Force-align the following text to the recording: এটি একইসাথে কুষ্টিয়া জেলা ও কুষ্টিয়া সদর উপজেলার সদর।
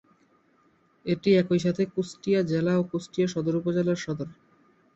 এটি 1.05 1.29
একইসাথে 1.35 1.83
কুষ্টিয়া 1.93 2.41
জেলা 2.43 2.73
ও 2.77 2.91
কুষ্টিয়া 2.91 3.27
সদর 3.27 3.53
উপজেলার 3.55 3.99
সদর। 4.05 4.27